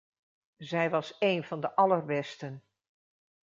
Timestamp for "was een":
0.89-1.43